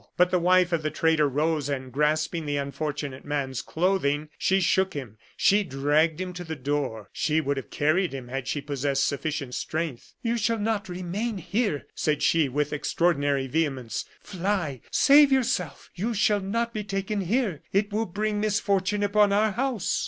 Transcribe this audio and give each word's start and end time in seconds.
But 0.17 0.31
the 0.31 0.39
wife 0.39 0.71
of 0.73 0.81
the 0.81 0.89
traitor 0.89 1.29
rose, 1.29 1.69
and 1.69 1.91
grasping 1.91 2.47
the 2.47 2.57
unfortunate 2.57 3.23
man's 3.23 3.61
clothing, 3.61 4.29
she 4.35 4.59
shook 4.59 4.95
him, 4.95 5.19
she 5.37 5.63
dragged 5.63 6.19
him 6.19 6.33
to 6.33 6.43
the 6.43 6.55
door 6.55 7.11
she 7.13 7.39
would 7.39 7.55
have 7.57 7.69
carried 7.69 8.11
him 8.11 8.27
had 8.27 8.47
she 8.47 8.61
possessed 8.61 9.05
sufficient 9.05 9.53
strength. 9.53 10.15
"You 10.23 10.37
shall 10.39 10.57
not 10.57 10.89
remain 10.89 11.37
here," 11.37 11.85
said 11.93 12.23
she, 12.23 12.49
with 12.49 12.73
extraordinary 12.73 13.45
vehemence. 13.45 14.05
"Fly, 14.21 14.81
save 14.89 15.31
yourself. 15.31 15.91
You 15.93 16.15
shall 16.15 16.39
not 16.41 16.73
be 16.73 16.83
taken 16.83 17.21
here; 17.21 17.61
it 17.71 17.93
will 17.93 18.07
bring 18.07 18.39
misfortune 18.41 19.03
upon 19.03 19.31
our 19.31 19.51
house!" 19.51 19.99